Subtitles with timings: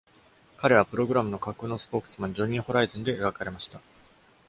[0.57, 3.79] 彼はプログラムの架空のスポークスマン、ジョニーホライズンで描かれました。